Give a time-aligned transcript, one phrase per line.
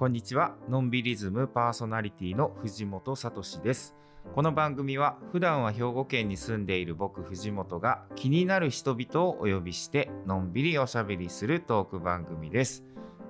[0.00, 3.94] こんにちはのんびりズムパーソナリティの藤本聡です
[4.34, 12.82] この番組は普段は兵庫県に住んでいる僕藤本が気になる人々をお呼びしてのんびりおしゃべりするトーク番組です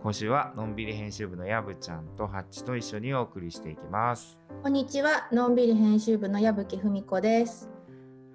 [0.05, 7.69] 今週はのんびり編集部のやぶちゃんとハッチと一緒にお送りしていきますこんにちは、のんびり編集部の矢吹文子です。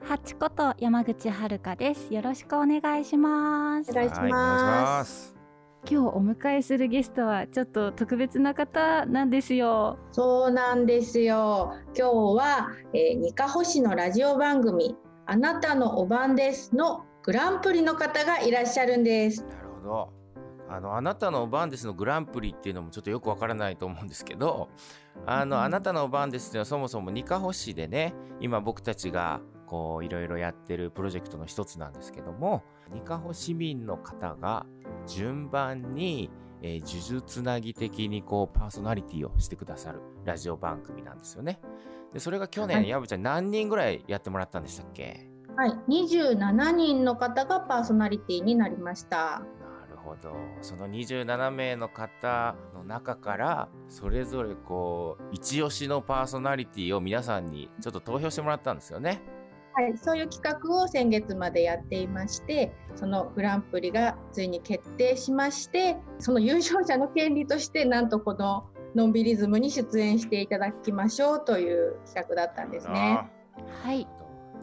[0.04, 2.14] ハチこと山口遥です。
[2.14, 3.92] よろしくお願いします。
[3.92, 5.06] お願いしま。
[5.06, 5.35] す
[5.88, 10.00] 今日お迎えするゲストはちょっと特別な方なんですよ。
[10.12, 11.76] そうなんですよ。
[11.96, 14.96] 今日は、えー、にかほ市のラジオ番組
[15.28, 19.44] あなたのおばんですのグランプリの方がいらっしゃるんです。
[19.44, 20.14] なるほど
[20.68, 24.70] あのあなたのお番ですのグランプリっていうのもちょっとよくわからないと思うんですけど
[25.28, 32.64] あの、うんあなたのお番ですっていうのはそもそもニカホ市でね今僕たちがこういろいろやってるプロジェクトの一つなんですけども
[32.94, 34.66] ニカホ市民の方が
[35.08, 36.30] 順番に、
[36.62, 41.60] えー呪術つなぎ的にこうパーソナリティをしてくださるラジオ番組なんですよね。
[42.14, 45.30] でそれが去年、はいやぶちゃん何人ぐらいやってもらったんでしたっけ？
[45.56, 49.40] はい、27人の方がパーソナリティになりました。
[49.40, 59.22] なるほどその27名の方の中からそれぞれこう一押しのパーソナリティを皆さんにちょっと投票してもらったんですよね。
[59.76, 68.66] はい、そういう企画を先月までやっていまして、そのグランプリがついに決定しまして、その優勝者の権利として、なんとこの
[68.96, 73.20] のんびりズムに出演していただきましょうという企画だったんですね。
[73.84, 74.08] はい。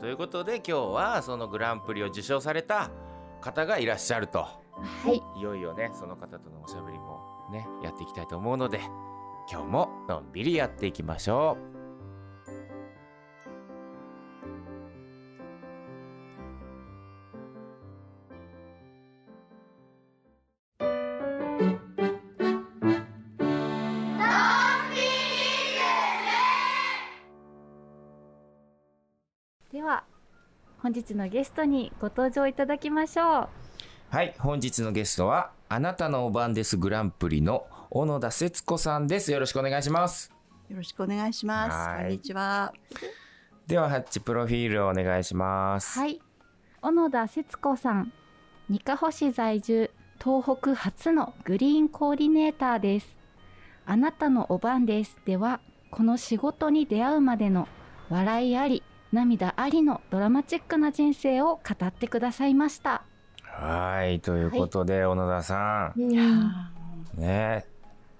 [0.00, 2.90] ということで今日はそのグランプリを受賞された
[3.40, 4.60] 方がいらっしゃるとは
[5.06, 5.22] い。
[5.38, 7.20] いよいよねその方とのおしゃべりも
[7.52, 8.80] ねやっていきたいと思うので
[9.50, 11.81] 今日ものんびりやっていきましょう。
[30.82, 33.48] 本日のゲストにご登場いただきましょう。
[34.08, 40.32] はい本日のゲストはあなたのお番ですグランプリの小野田節子さんですよろしくお願いします
[40.68, 41.76] よろしくお願いします。
[41.76, 42.72] はいこんにちは。
[43.68, 46.20] ではハッチプロフィールをお願いしますはい。
[46.80, 48.12] 小野田節子さん、
[48.68, 49.88] にかほ市在住、
[50.20, 53.18] 東北初のグリーンコーディネーターです。
[53.86, 55.60] あなたのお番ですでは、
[55.92, 57.68] この仕事に出会うまでの
[58.10, 58.82] 笑いあり、
[59.12, 63.02] 涙ありのドラマチックな人生を語ってくださいました。
[63.42, 66.08] はいということで、小野田さん。
[67.16, 67.71] ね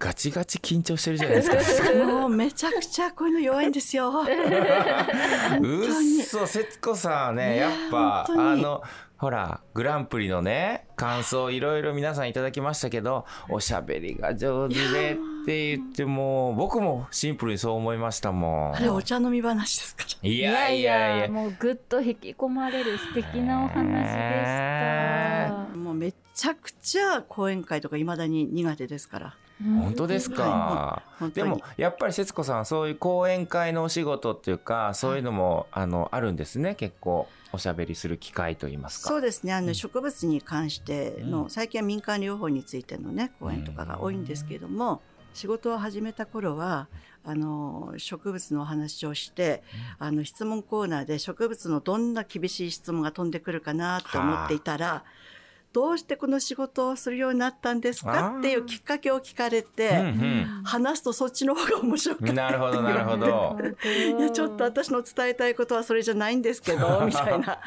[0.03, 1.49] ガチガチ緊張してるじゃないです
[1.81, 4.11] かーもうめちゃくちゃこういうの弱いんですよ。
[4.11, 5.87] うっ
[6.25, 8.83] そ節子さんはねいややっぱあの
[9.17, 20.03] ほらグランプリのね感想いろいろ皆さんいただきましたけどおしゃべりが上手でって言っても僕もシンプルにそう思いましたもんあれお茶飲み話ですか？
[20.21, 20.29] ら。
[20.29, 25.77] いやいやいやもうぐっと引き込まれる素敵なお話でした。
[25.77, 29.35] もうめちゃくちゃ講演会とか未だに苦手ですから。
[29.63, 31.51] 本当ですか、本当に。
[31.51, 36.75] でもやっぱり節子さんそういう講演会のお仕事っていうかそういうのも、あのあるんですね？
[36.75, 39.09] 結構おしゃべりする機会といいますか。
[39.09, 39.53] そうですね。
[39.53, 39.75] あの、うん。
[39.75, 41.49] 植物に関しての、うん。
[41.49, 45.01] 最近は民間療法についてのね講演とかが多いんですけれども、
[45.33, 46.87] 仕事を始めた頃は
[47.23, 49.63] あの植物のお話をして、
[49.97, 55.03] あの質問コーナーで植物のどんな厳しい質問が飛んでくるかなと思っていたら、
[55.73, 58.35] どうしてこの仕事をするようになったんですか？
[58.39, 63.57] っていうきっかけを聞かれて、うん話すとそっちの方が面白かったうん、なるほどなるほど。
[64.17, 67.59] いやちょっと私の伝えたいことはそれじゃないんですけど みたいな。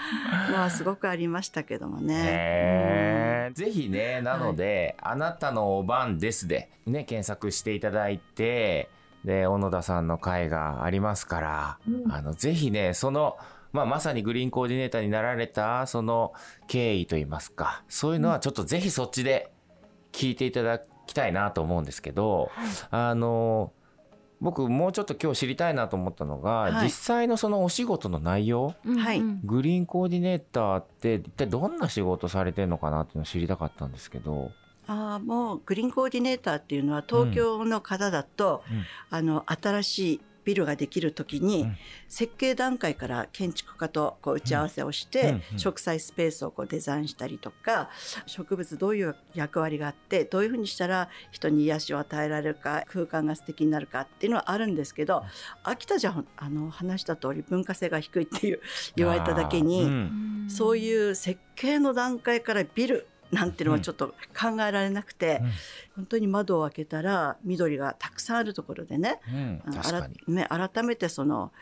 [0.50, 3.50] のはすごくありましたけどもね。
[3.55, 8.88] ぜひねなので、あなたのお番です」で、ね、検索していただいて
[9.25, 12.12] で小野田さんの回がありますから、うん。
[12.12, 13.37] あのぜひねその、
[13.76, 16.32] まあ、まさにグリーンコーディネーターになられたその
[16.67, 19.52] 経緯といいますかそういうのはちょっとぜひそっちで
[20.12, 22.50] 聞いていただきたいなと思うんですけど、
[22.90, 23.73] あの
[24.40, 26.84] 僕もうちょっと今日知りたいなと思ったのが、はい。
[26.84, 29.19] 実際のそのお仕事の内容うんはい。
[29.19, 34.52] うんグリーンコーディネーターって一体どんな仕事されてるのかなっていうのを知りたかったんですけど。
[34.88, 38.84] ああもうグリーンコーディネーターっていうのは東京の方だと、うん。
[39.11, 41.77] あの新しいビルができる時に、うん。
[42.09, 47.91] 設計段階から建築家とこう打ち合わせをして、植栽スペースをこうデザインしたりとか
[48.27, 55.25] 植物どういう役割があってどういうふうにしたら人に癒しを与えられるか空間が素敵になるかっていうのはあるんですけど
[55.65, 58.61] 秋田じゃあの話した通り文化性が低いっていう
[58.95, 59.91] 言われただけに、
[60.49, 65.50] そういう設計の段階からビルなんていうのはちょっと考えられなくて、うん。
[65.96, 70.34] 本当に窓を開けたら緑がたくさんあるところでねうん。
[70.34, 71.52] ね改めてその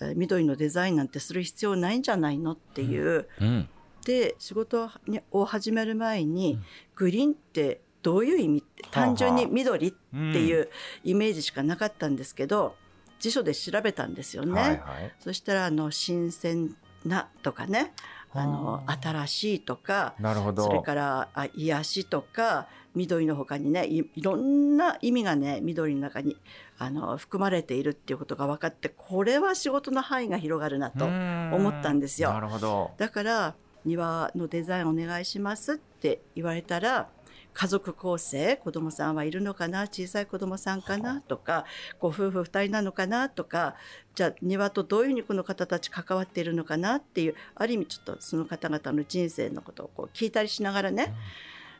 [0.00, 3.68] えー緑のデザインなんてする必要ないんじゃないのっていう、うん。
[4.04, 6.64] で仕事にを始める前に、うん。
[6.96, 10.34] グリーンってどういう意味って単純に緑ってうん。
[10.34, 10.68] いう
[11.04, 12.76] イメージしかなかったんですけど、
[13.20, 14.60] 辞書で調べたんですよね。
[14.60, 15.12] はいはい。
[15.20, 16.76] そしたらあの新鮮
[17.06, 17.92] なとかね
[18.34, 20.64] あのはあ新しいとかなるほど。
[20.64, 26.36] それからあ癒しとか緑の他にねいいろんな意味がね緑の中に
[26.78, 32.90] あの含まれているっていうことが分かってこれは仕事の範囲が広がるなと思思ったんですよなるほど。
[32.98, 33.54] だから
[33.84, 37.08] 庭のデザインお願いしますって言われたら
[37.54, 41.64] 家族構成子供さんはいるのかな小さい子供さんかなとか
[42.00, 43.76] ご夫婦2人なのかなとか
[44.14, 51.14] じゃあ庭とどういうふうにこの方たち関わっているのかなっていうある意味ちょっとその方々の人生のことをこう聞いたりしながらね。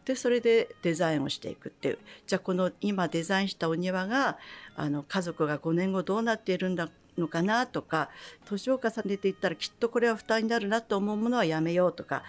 [0.04, 1.98] でそれでデザインをしていくっていう。
[2.26, 4.38] じゃあこの今デザインしたお庭が
[4.76, 8.10] あの家族が5年後どうなっているんだのかなとか
[8.46, 12.22] 年を重ねていったらきっとこれは負担になるなと思うものはやめようとか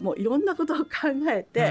[0.00, 0.86] もういろんなことを考
[1.30, 1.70] えて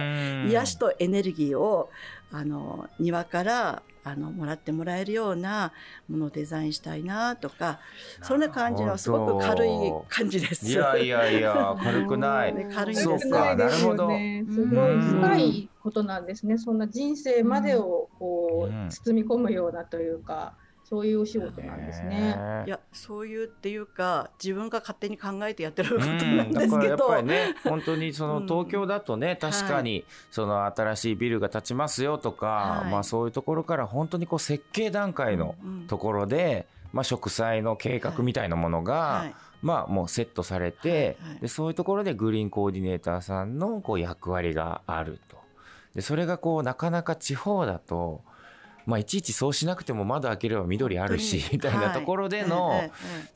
[0.49, 1.89] 癒しとエネルギーを
[2.31, 5.73] あの庭からあのもらってもらえるような
[6.09, 7.79] ものをデザインしたいなとか
[8.23, 9.69] そんな感じのすごく軽い
[10.09, 10.67] 感じです。
[10.67, 12.53] いやいやいや 軽くない。
[12.55, 13.03] ね軽いです。
[13.03, 14.09] そうかなるほど。
[14.09, 16.57] すごい深いことなんですね。
[16.57, 18.87] そんな人生までをこうん。
[18.87, 20.53] う包み込むようなというか、
[20.91, 22.35] そういうお仕事なんですね。
[22.67, 32.91] いやそういうっていうか自分が勝手に考えてやってることうなんんですけど、やっぱりね本当にそのうん東京だとね、確かにその新しいビルが建ちますよとか、はい。
[32.91, 35.87] まあそういうところから本当にこう設計段階のうん。
[35.87, 39.35] ところで、まあ、植栽の計画みたいなものが、はい。
[39.61, 41.39] まあもうセットされて、はいはい。
[41.43, 45.37] でそういうところでグリーンコーディネーターさんのこう役割があると。
[45.95, 48.21] でそれがこうなかなか地方だと、
[48.85, 52.89] まあ、いちいちそうしなくても窓開ければ緑あるしみたいなところでの、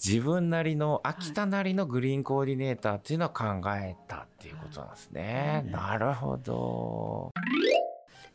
[0.04, 3.44] 自分なりの秋田なりのグリーンコーディネーターっていうのを考
[3.76, 5.66] えたっていうことなんですね。
[5.72, 7.32] なるほど。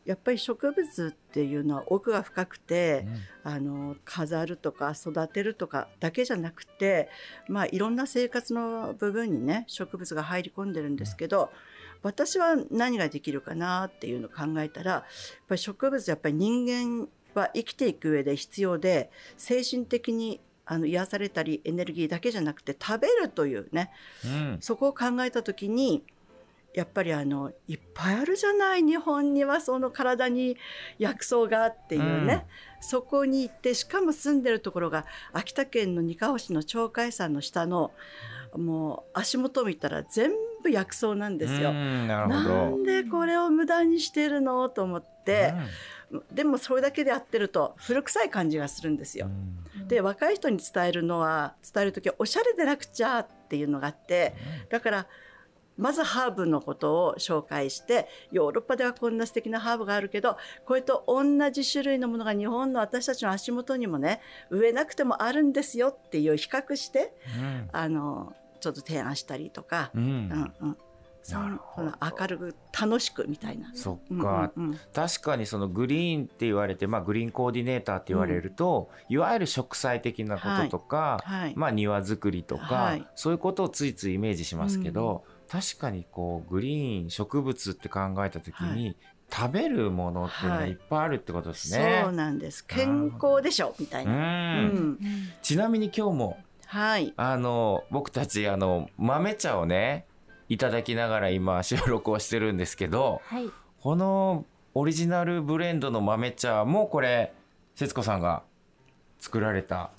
[0.03, 3.05] やっぱり植物っていうのは奥が深くて
[3.45, 3.51] う、ん。
[3.51, 7.09] あの飾るとか育てるとかだけじゃなくて、
[7.47, 11.51] まあ、いろんな生活の部分にね植物が入り込んでるんですけど、
[12.03, 15.03] 私は何ができるかなっていうのを考えたらやっ
[15.47, 23.91] ぱり植物やっぱり人間は生きていく上で必要で精神的にあの癒されたりエネルギーだけじゃなくて食べるというね
[24.25, 24.57] うん。
[24.61, 26.03] そこを考えた時に
[26.73, 30.55] やっぱりあのいっぱいあるじゃない日本にはその体に
[30.99, 32.45] 薬草がっていうね、
[32.79, 37.91] そこに行ってしかも住んでるところが秋田県のにかほ市の鳥海山の下の
[38.57, 40.31] もう足元を見たら全
[40.63, 41.69] 部薬草なんですよ。
[41.69, 42.77] うんなるほなど。
[42.77, 45.53] んでこれを無駄にしてるのと思って、
[46.31, 49.27] でもそれだけでやってると古臭い感じがするんですよ。
[49.27, 54.33] うんで若い人に伝えるのは伝える時はおしゃれでなくちゃっていうのがあって
[54.69, 55.07] だから
[55.77, 70.03] まずハーブのことを紹介してヨーロッパではこんな素敵なハーブがあるけどこれと同じ種類のものが日本の私たちの足元にもね植えなくてもあるんですよっていう比較してうんあのちょっと提案したりとか、うん。
[70.03, 70.77] うんうん、
[71.23, 71.91] そなるのほど。
[72.19, 73.71] 明るく楽しくみたいな。
[73.73, 74.79] そっうんか、うんうん。
[74.93, 81.53] 確かにそのグリーンって言われて、まあ、グリーンコーディネーターって言われると、いわゆる植栽的なこととか、はい。
[81.55, 83.07] まあ、庭作りとか、はい。
[83.15, 88.95] そういうことをついついイメージしますけど、確かにこうグリーン植物って考えた時に、
[89.33, 92.01] 食べるものっていうのがいっぱいあるってことですね。
[92.03, 92.65] そうなんです。
[92.65, 94.11] 健康でしょみたいな。
[94.11, 94.19] うん。
[94.19, 94.21] う
[94.73, 94.99] ん。
[95.41, 96.37] ちなみに今日も
[96.71, 100.05] はいあの僕たちあの豆茶をね
[100.47, 103.49] いただきながら今収録をしてるんですけどはい
[103.81, 107.33] このオリジナルブレンドの豆茶もこれ
[107.75, 108.43] 節子さんが
[109.19, 109.91] 作られた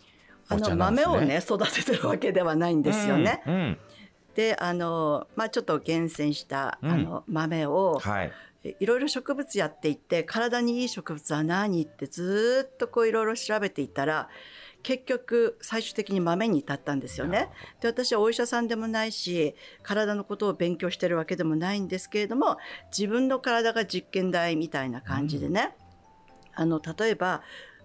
[0.48, 1.12] あのお茶なんですね。
[1.14, 3.42] 豆をね育ててるわけではないんですよね。
[3.46, 3.78] うんうん
[4.34, 8.32] であのまあちょっと厳選した、うんあの豆をはい。
[8.64, 14.28] いいろいろ植物やっていって体にいい植物は何ってずーっとこういろいろ調べていったら
[14.82, 17.48] 結局最終的に豆に至ったんですよね。
[17.80, 22.58] で私はお医者さんでもないし体のことを勉強してるわけでもないんですけれども
[22.96, 25.74] 自分の体が実験台みたいな感じでね、
[26.54, 27.42] あの例えば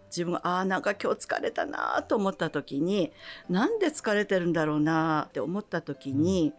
[0.09, 3.11] 自分があーなんか今日疲れたなと思った時に
[3.49, 6.53] なんで疲れてるんだろうなって思った時に、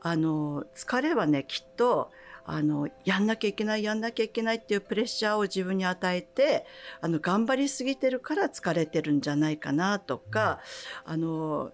[0.00, 2.10] あの疲れはねきっと
[2.50, 6.64] あのやんなきゃいけないやんなきゃいけないっていうプレッシャーを自分に与えて
[7.02, 10.60] あの頑張りすぎてるから疲れてるんじゃないかなとか
[11.04, 11.72] あの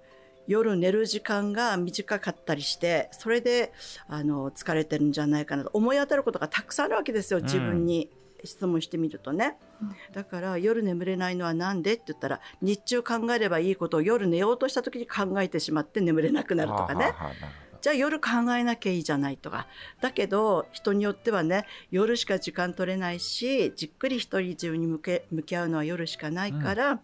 [0.48, 3.72] 夜寝る時間が短かったりしてそれで
[4.08, 5.70] あの疲れてるんじゃないかなと。
[5.72, 8.10] 思い当たることがたくさんあるわけですよ自分に。
[8.46, 9.56] 質問してみるとね、
[10.12, 17.30] だから夜眠れないのは何でって言ったら日中考えればいいことを夜寝ようとした時に考えてしまって眠れなくなるとかね、はあはあは
[17.84, 19.66] じゃあ夜考えなきゃいいじゃないとか
[20.00, 27.00] だけど人によってはね夜しか時間取れないしじっくり一人自分に向け向き合うのは夜しかないから、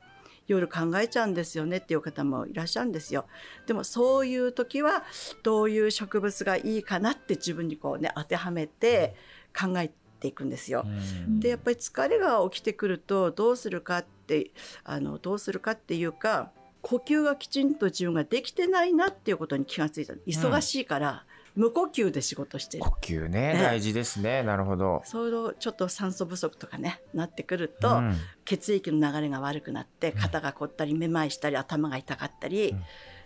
[0.47, 3.27] 夜考えちゃうんですよねっていう方もいらっしゃるんですよ。
[3.67, 5.05] でもそういう時は
[5.43, 9.15] どういう植物がいいかなって自分にこうね当てはめて
[9.55, 10.87] 考えていくんですよ。
[10.87, 14.51] うんでやっぱり疲れが起きてくるとどうするかって
[14.85, 20.15] あのどうするかっていうか呼吸がきちんと自分ができてないなっていうことに気がついた。
[20.27, 22.85] 忙しいから、無呼吸で仕事してる。
[22.85, 24.43] 呼吸ねね大事ですね。
[24.43, 25.03] なるほど。
[25.05, 28.17] そうちょっと酸素不足とかねなってくると、うん。
[28.45, 32.85] 血液の流れが悪くなって肩が凝ったりめまいしたり頭が痛かったり、うん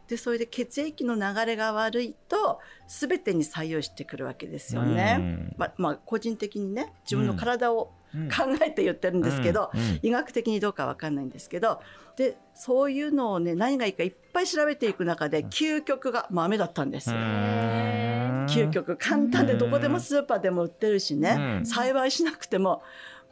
[0.09, 5.17] でそれで血液の流れが悪いと全てに作用してくるわけですよね。
[5.19, 5.55] うん。
[5.57, 8.29] ままあ個人的にね自分の体をうん。
[8.29, 9.81] 考えて言ってるんですけど、うん。
[9.81, 9.99] うん。
[10.03, 11.81] 医学的にどうかわかんないんですけど
[12.17, 17.17] でそういうのをね何がいいかいっぱい調べていく中で究極が豆だったんですよ。
[17.17, 18.47] うん。
[18.47, 21.67] 究極簡単でどこでもスーパーでも売ってるしね、うん。
[21.67, 22.83] 栽培しなくても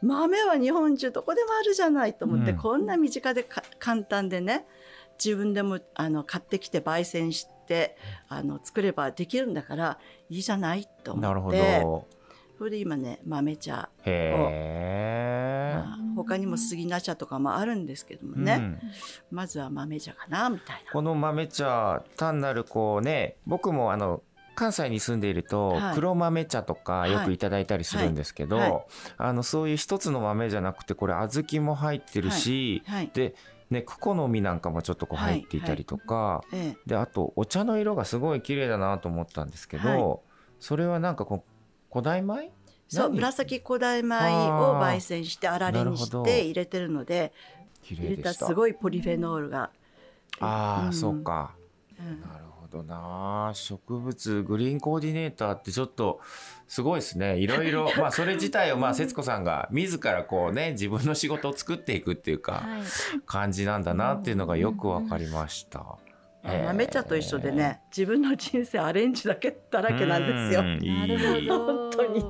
[0.01, 2.57] 豆は日本中どこでもあるじゃないと思って、うん。
[2.57, 4.65] こんな身近でか簡単でね
[5.23, 12.07] 自分でもあの買ってきて焙煎してあの作ればできるんだからいいじゃないとなるほ思ってど。
[12.57, 15.73] それで今ね豆茶、へえ。
[15.75, 18.79] まあ他にも杉菜茶とかもあるんですけどもね、うん。
[19.31, 20.91] まずは豆茶かなみたいな。
[20.91, 24.21] この豆茶単なるこうね僕もあの
[24.55, 25.95] 関西に住んでいるとはい。
[25.95, 28.71] 黒豆茶とかよくいただいたりするんですけど、はい。
[28.71, 28.83] はい。
[29.17, 33.09] あのそういう一つの豆じゃなくてこれ小豆も入ってるし、はい。
[33.13, 33.33] で
[33.73, 36.77] ねクコの実なんかもちょっとこう入っていたりとか、ええ。
[36.85, 40.19] であとお茶の色がすごい綺麗だなと思ったんですけど、はい。
[40.59, 42.51] それはなんかこう古代米？
[42.87, 43.15] そう何？
[43.17, 47.33] 紫古代米を焙煎して粗練にして入れてるので
[47.81, 48.39] 綺入れ麗でした。
[48.39, 49.71] たすごいポリフェノールが。
[50.39, 50.93] ああ、うん。
[50.93, 51.51] そうか。
[51.99, 52.21] うん。
[52.21, 56.21] なるほどな植物グリーンコーディネーターってちょっと
[56.67, 57.37] すごいですね。
[57.37, 57.69] いろい。
[57.69, 62.81] ろまあそれ自体をまあ節子さんが自らこうね自分の仕事を作っていくっていうかはい。
[63.27, 65.97] 感じなんだなっていうのがよくわかりました。
[66.43, 70.61] へー豆茶と一緒でね自分の人生アレンジだけだらけなんですよ。
[71.47, 72.25] 本当に。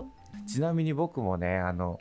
[0.47, 1.99] ちなみに僕もねあの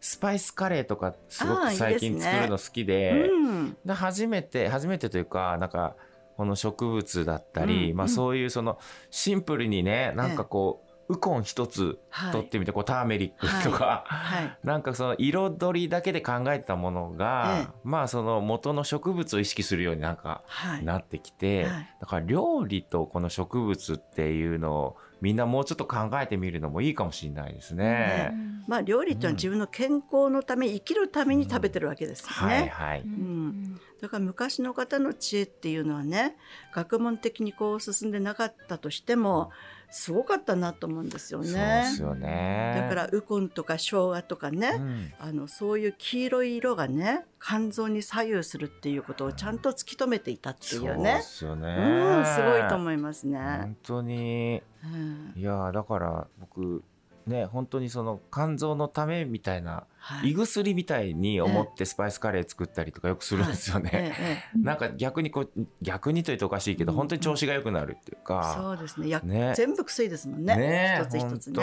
[0.00, 3.76] スパイスカレーとかすごく最近作るの好きでうん。
[3.84, 5.96] で初めて初めてというかなんか
[6.38, 8.10] この植物だったり、まあ、うん。
[8.10, 8.78] うんそういうその
[9.10, 12.32] シンプルにねなんかこう、ウコン一つはい。
[12.32, 14.58] 取ってみて、こうターメリックとか、はい。
[14.62, 17.72] なんかその彩りだけで考えてたものが、え。
[17.82, 20.84] まあその元の植物を意識するようになんかはい。
[20.84, 21.96] なってきて、はい。
[22.00, 28.32] だから料理とこの植物っていうのをみんなもうちょっと考えてみるのもいいかもしれないですね。
[28.66, 32.54] まあ料理っていうのは自分の健康のため生きるために食べてるわけですよね。
[32.54, 33.00] はいはい。
[33.00, 36.36] んだから昔の方の知恵っていうのはね
[36.72, 39.50] 学問的にこう進んでなかったとしても
[39.90, 41.84] すごかったなと思うんですよね。
[41.98, 42.74] よね。
[42.82, 51.68] だからウコンとか生姜とかね、うんあのそういう黄色い色がね肝臓に左右するっていうことをちゃんと突き止めていたっていうそうでねすよね。
[51.68, 53.38] うんすごいと思いますね。
[53.38, 56.82] 本当にうんいやーだから僕
[57.28, 63.90] ね本当にその肝臓のためみたいなはい胃薬みたいに思ってスパイスカレー作ったりとかよくするんですよね。
[63.92, 65.50] ええええなんか逆にこう
[65.82, 69.08] 逆にというとおかしいけど、うん本当に調子が良くなるっていうか、そうですね。
[69.08, 70.56] やね全部薬ですもんね。
[70.56, 71.62] ね一つ一つね。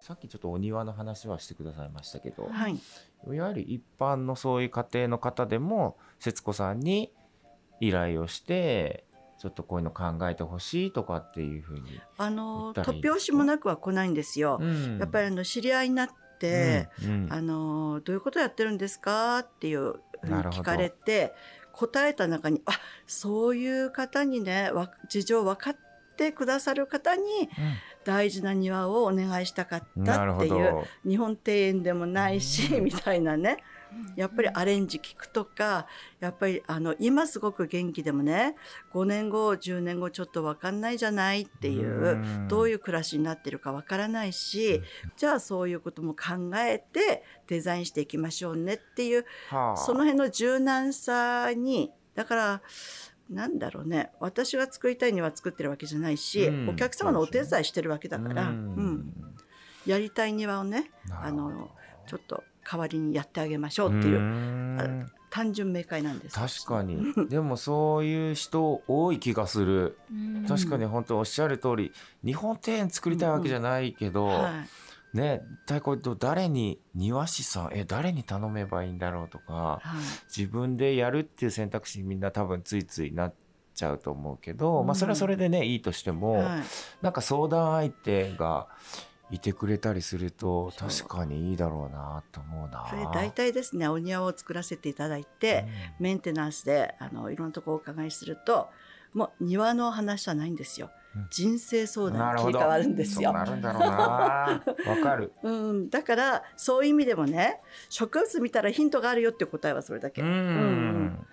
[0.00, 2.74] さっきちょっとお庭の話はしてくださいましたけど、はい。
[2.74, 7.12] いわゆる一般のそういう家庭の方でも節子さんに
[7.80, 9.04] 依頼をして
[9.40, 14.58] ちょっとこういうの考えてほしいとかっていうふうに、あの突拍子もなくは来ないんですよ。
[14.60, 14.98] うん。
[14.98, 17.32] やっぱりあの知り合いになって、うんうん。
[17.32, 19.38] あのどういうことやってるんですか？
[19.38, 19.94] っていうふ
[20.24, 21.32] う聞かれて
[21.72, 22.72] 答えた中にあ
[23.06, 25.76] そういう方にねわ事情分かっ
[26.18, 27.22] てくださる方に
[28.04, 30.84] 大事な庭をお願いしたかったっていうど。
[31.08, 33.56] 日本庭園でもないし、みたいなね
[34.16, 35.86] やっぱりアレンジ聞くとか
[36.20, 38.56] やっぱりあの今すごく元気でもね
[38.92, 42.48] 5年後10年後ちょっと分かんないじゃないっていう。
[42.48, 44.82] どういうう暮らしになってるかわからないし、
[45.16, 49.76] じゃあそういうことも考えてデザインしていきましょうねっていうはあ。
[49.76, 52.62] その辺の柔軟さにだから
[53.28, 56.68] なんだろうね私が作りたいには作ってるわけじゃないし、うん。
[56.70, 58.54] お客様のお手伝いしてるわけだから、ううん。
[58.56, 59.14] ん
[59.86, 61.70] やりたい庭をねあの
[62.06, 66.34] ちょっと代わりにやってあげましょうっていうう単純明快なんです。
[66.34, 67.14] 確かに。
[67.28, 69.98] でもそういう人多い気がする。
[70.48, 71.92] 確かに本当おっしゃる通り
[72.24, 75.16] 日本庭園作りたいわけじゃないけど、はい。
[75.16, 80.36] ね太鼓と誰に庭師さんえ誰に頼めばいいんだろうとかはい。
[80.36, 83.34] 自分でやるっていう選択肢にみんな多分ついついなっ
[83.74, 86.62] ちゃうと思うけど、うんまあそれはそれでねいいとしても、はい
[87.02, 88.68] なんか相談相手が
[89.30, 92.86] いてくれたりすると確かにいいだろうなと思うな。
[92.90, 95.66] それ大体ですねお庭を作らせていただいて、
[95.98, 98.68] メンテナンスであのいろんなところお伺いすると
[99.14, 103.32] もう庭の話はないんですよ、うん人生相うん談に切り替わるんですよ。
[103.32, 104.62] なるんだろうな。
[104.86, 105.32] わかる。
[105.42, 110.22] うん、だからそういう意味でもね植物見たらヒントがあるよって答えはそれだけ。
[110.22, 111.26] うんうん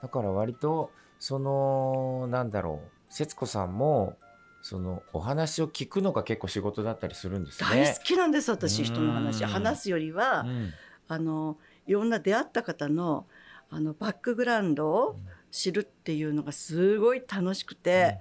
[0.00, 4.16] だから割とそのなんだろう節子さんも
[4.62, 8.04] そのお話を聞くのが結構仕事だったりするんです大ね好。
[8.04, 9.42] きなんです私人の話。
[9.42, 9.50] うん。
[9.50, 10.70] 話すよりは、うん。
[11.08, 13.26] あのいろんな出会った方の
[13.70, 15.16] あのバックグラウンドを
[15.50, 18.18] 知るっていうのがすごい楽しくて、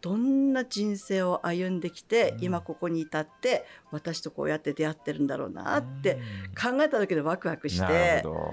[0.00, 2.44] どんな人生を歩んできて、うん。
[2.44, 6.14] 今ここに至って私とこうやって出会ってるんだろうなって
[6.60, 8.50] 考えただけでワクワクしなてる、ほど。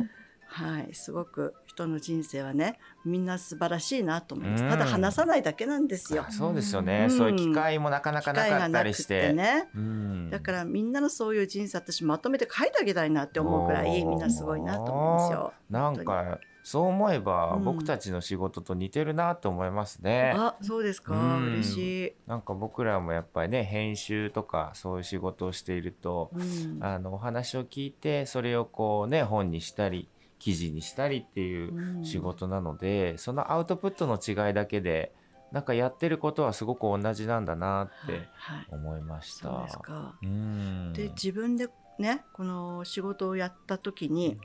[0.53, 4.69] はい、すごく人の人生はねみんな素晴らしいなと思います、うん。
[4.69, 6.25] ただ話さないだけなんですよ。
[6.27, 6.31] あ。
[6.31, 7.17] そうですよね、うん。
[7.17, 9.21] そういう機会もなかなか機なかったりして。
[9.27, 9.33] て。
[9.33, 9.69] ね。
[9.73, 10.29] うん。
[10.29, 15.53] だからみんなのそういう人生私まとめて書いてあげたいなって思うくらいみんなすごいなと思うんですよ。
[15.69, 17.63] なんかそう思えばうん。
[17.63, 20.33] 僕たちの仕事と似てるなと思いますね。
[20.35, 21.45] あそうですか、うん。
[21.53, 22.13] 嬉しい。
[22.27, 26.77] なんか僕らもやっぱりね編集とかそういう仕事をしていると、うん。
[26.81, 30.09] あのお話を聞いてそれをこうね本にしたり
[30.41, 32.03] 記事にしたりっていううん。
[32.03, 35.13] 仕事なので、そのアウトプットの違いだけで
[35.51, 39.67] なんかやってることはすごく同じなんだなってはい、思いました。
[39.69, 41.67] そうで自分で
[41.99, 44.39] ねこの仕事をやった時に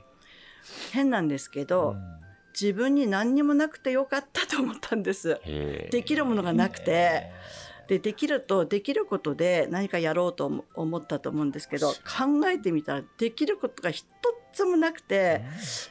[0.91, 2.27] 変なんですけど、うん。
[2.59, 5.39] 自分に何にもなくてよかったと思ったんです。
[5.91, 7.31] できるものがなくて。
[7.87, 14.05] でできるとできることで何かやろうと思思ったと思うんですけど考えてみたらできることが一
[14.57, 15.41] つもなくて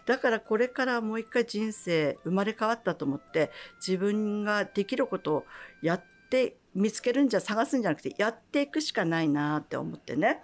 [0.06, 3.52] だからこれからもう一回人生生まれ変わったと思って
[3.86, 5.44] 自分ができることを
[5.82, 10.42] やって見つけるんじゃ探すんじゃなくてやっていくしかないなって思ってね。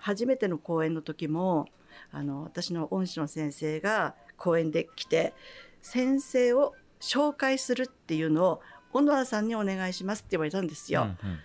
[0.00, 1.66] 初めての講演の時も
[2.12, 5.34] あの私の恩師の先生が講演で来て
[5.82, 8.60] 先生を紹介するっていうのを
[8.92, 11.02] 小野田さんにお願いしますって言われたんですよ。
[11.02, 11.38] うんうん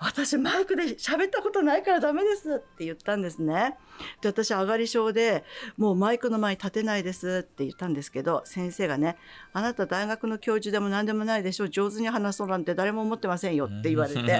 [0.00, 3.76] 私マイクで喋ったことないからダメですって言ったんですね。
[4.22, 5.44] で私上がり症で
[5.76, 9.16] もうマイクの前に立てないですって言ったんですけど先生がね
[9.52, 14.30] 「あなた大学の教授でも何でもないでしょ上手に話そうなんて誰も思ってませんよ」って言われてうんう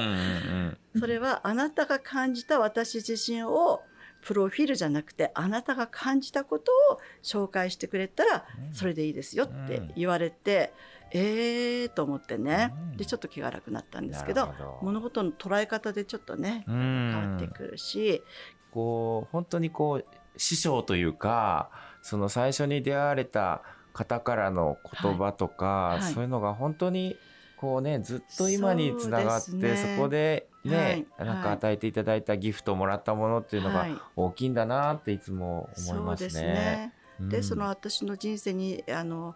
[0.97, 1.01] ん。
[1.01, 3.83] それはあなたが感じた私自身を
[4.23, 8.75] プロフィールじゃなくてあなたが感じたことを紹介してくれたらうん。
[8.75, 10.73] それでいいですよって言われて、
[11.13, 12.73] えーと思ってね。
[12.93, 12.97] うん。
[12.97, 17.11] でちょっと気が楽になったんですけど物事の捉え方でちょっとねうん。
[17.13, 18.23] 変わってくるし、
[18.71, 20.05] こう本当にこう
[20.37, 21.71] 師匠というか
[22.03, 26.01] その最初に出会われた方からの言葉とか、はい。
[26.01, 26.13] はい。
[26.13, 27.17] そういうのが本当に
[27.57, 29.97] こうねずっと今につながってそ,、ね。
[29.99, 31.27] こでね、はい。
[31.27, 33.97] なんか与えていただいたギフトもらったものっていうのがはい。
[34.17, 36.43] 大きいんだなっていつも思いますね。
[36.43, 36.95] ね。
[37.21, 37.43] でうん。
[37.43, 39.35] その私の人生にあの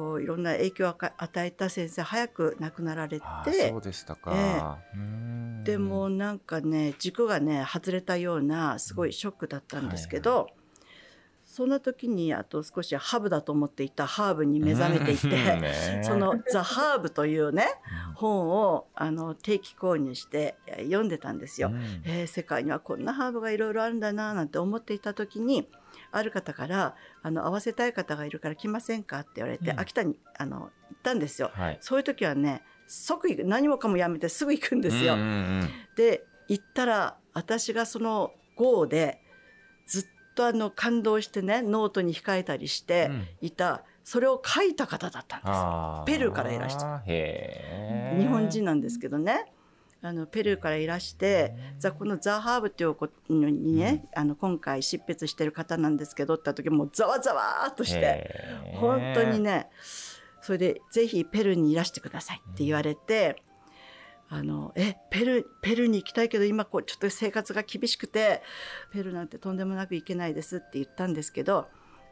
[0.00, 4.78] こういろんな影響を与与えた先生早く亡くなられあてそうでしたか。
[4.94, 5.62] うん。
[5.62, 10.48] でもなんかね軸がね外れたようなすごいショックだったんですけど、
[11.44, 16.00] そんな時にあと少しハーブだと思っていたハーブに目覚めていて、うんね。
[16.02, 17.66] その「ザ・ハーブ」というね
[18.14, 21.68] 本をあの定期購入してえ読んでたんですよ。
[21.68, 21.82] うん。
[22.06, 25.68] えー世界にはこんなハーブがいろいろあるんだななんて思っていた時に
[26.12, 30.70] ある方からあの「会わせたい方がいるから来ませんか?」って言われて、うん秋田にあの行っ
[31.02, 31.50] たんですよ。
[31.54, 31.78] はい。
[31.80, 35.14] そういう時はね即行く何もかもやめてすぐ行くんですよ。
[35.14, 35.30] うんうんう
[35.64, 39.22] んで行ったら私がその号で
[39.86, 49.52] ずっとあの感動してねノートに控えたりしてうんいた、それを書いた方だったんですペルーからいらしてへー日本人なんですけどね
[50.02, 58.34] あのペルーからいらしてザこの「ザ・ハーブ」っていうことにね、あの今回執筆してる方なんですけどって時もうざわざわーっとして
[58.76, 59.68] 本当にね
[60.40, 63.42] それで「ぜひペルーにいらしてください」って言われて。
[64.32, 68.42] あのえペルーペルーに行きたいけど今こうちょっと生活が厳しくて
[68.92, 71.66] ペルーなんてとんでもなく行けないですって言ったんですけど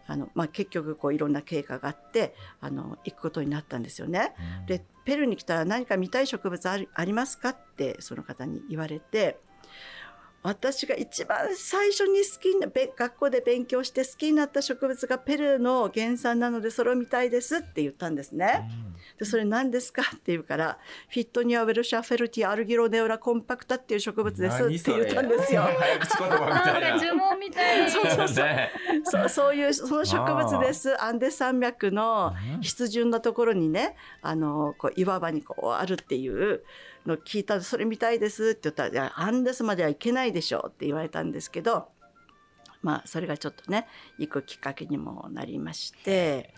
[0.08, 4.34] あの、まあ、結局こういろんな経過があってあの行くことになったんですよね。
[4.60, 9.40] うんでペルーに来たら何か見たい植物ありますかってその方に言われて
[10.42, 18.70] 私が一番最初に好きなべ学校で勉強して好きになった植物がペルーの原産なのでそれを見たいですって言ったんですね。
[19.18, 25.62] でそれ何ですかって言うからフィットニア・ウェルシャ・フェルティ・アルギロネウラ・コンパクタっていう植物ですって言ったんですよ。
[25.62, 27.90] 呪文みたいな。
[27.90, 28.70] そうそうそうね
[29.04, 31.02] そうそういうその植物です。
[31.02, 36.62] アンデス山脈の湿潤なところにねあのこう岩場にこうあるっていう
[37.08, 41.88] のを聞いたらそれ見たいですって言ったらアンデスまでは行けないでしょうって言われたんですけど
[42.82, 43.86] まあそれがちょっとね
[44.18, 46.54] 行くきっかけにもなりまして。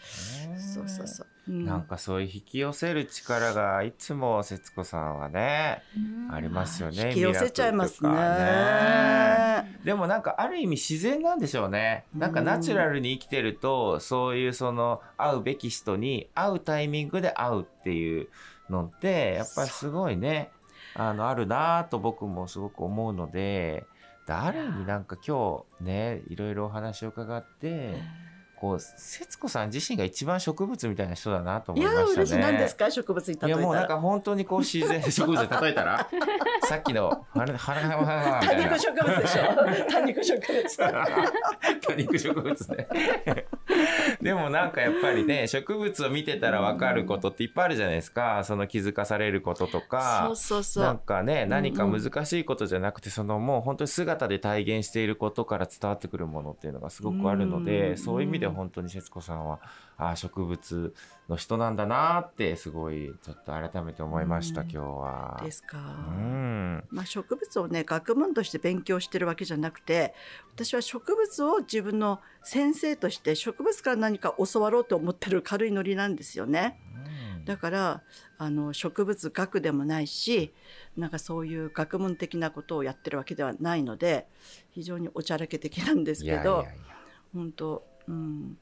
[0.74, 1.26] そうそうそう。
[1.48, 1.64] うん。
[1.64, 5.82] なんかそういう引き寄せる力がいつも節子さんはね
[6.30, 8.10] ありますよね引き寄せちゃいますね。
[8.10, 9.80] ね。
[9.82, 12.04] でもなんかある意味自然なんでしょうね。
[12.14, 18.28] なんかナチュラルに生きてるとそういうその会うべき人に会うタイミングで会うっていう
[18.70, 20.50] のってやっぱりすごいね
[20.94, 23.84] あのあるなと僕もすごく思うので
[24.26, 27.94] 誰になんか今日ねいろいろお話を伺って
[28.60, 32.14] こう節子さん自身が一番植物みたいな人だなといや思いましたね。
[32.16, 32.38] 嬉しい。
[32.38, 32.90] 何ですか？
[32.90, 33.88] 植物に例えたいやもうなんら。
[33.88, 36.06] か本当にこう自然植物で例えたら
[36.68, 38.68] さっきの「花花花花」みたいな。
[38.68, 39.42] 多肉植物でしょ。
[39.90, 40.76] 多肉植物。
[41.86, 42.88] 多肉植物ね。
[44.20, 48.42] でもなんかやっぱりね植物を見てたら分かることっていっぱいあるじゃないですか。
[48.44, 50.24] その気づかされることとか。
[50.26, 50.84] そうそうそう。
[50.84, 59.60] なんかねん何か難しいことじゃなくてそのもう本当に姿で体現していることから伝わってくるものっていうのがすごくあるのうんでそういう意味では本当に節子さんは
[59.96, 60.94] あ植物
[61.28, 65.40] の人なんだなってすごいちょっと改めて思いましたうん今日は。
[65.42, 65.78] ですか。
[65.78, 70.14] うんまあ、植物をね学問として勉強してるわけじゃなくて
[70.54, 76.78] 私は植物を自分の先生として植物から何か教わろうと思ってる軽いノリなんですよね。
[77.44, 78.02] だから
[78.38, 80.52] あの植物学でもないし
[80.96, 84.26] なんかそういう学問的なことをやってるわけではないので
[84.70, 86.64] 非常におちゃらけ的なんですいけどやいやいや
[87.34, 88.58] 本当うん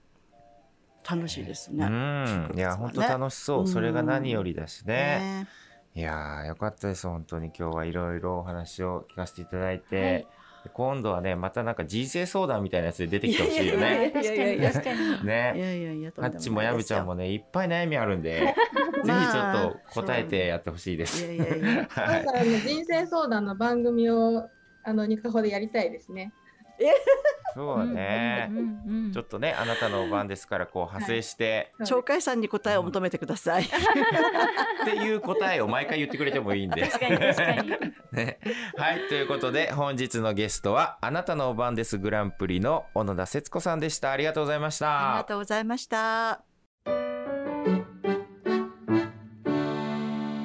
[1.08, 1.87] 楽しいですね。
[1.87, 4.94] うん、いや本当楽しそう、うんそれが何よりだしね。
[4.94, 5.48] ね
[5.94, 10.26] いやーよかったです本当に今日はいろいろお話を聞かせていただいて、
[10.64, 14.11] で今度はねまたなんか人生相談みたいなやつで出てきてほしいよいやいやね。
[14.11, 15.20] 確かに確かに。
[15.22, 15.32] いね。
[15.32, 18.54] やいやいやいですよハッチもヤブちゃんもねいっぱい悩みあるんで、
[19.02, 21.24] ぜひちょっと答えてやってほしいです。
[21.24, 24.48] いやいやいやはい人生相談の番組を
[24.84, 26.32] あのニカホでやりたいですね。
[27.54, 28.50] そうね、
[29.12, 33.64] ちょっとねあなたの番ですからこう派生して、鳥海さんに答えを求めてください。
[33.66, 36.82] っていう答えを毎回言ってくれてもいいんで。
[36.86, 37.70] 確かに確かに。
[38.12, 38.38] ね、
[38.76, 46.42] はいということで本日のゲストはあなたのお番ですグランプリの小野田節子さんでしたありがとうございましありたがとうございました。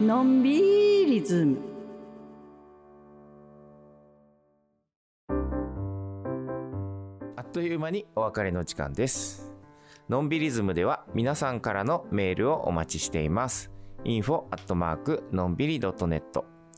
[0.02, 1.73] のんびりズム。
[7.54, 9.54] という間にお別れの時間です。
[10.10, 13.70] のんびりズムでは皆さんからのメールをお待ちしています。
[14.04, 16.24] info アットマークのんびり .net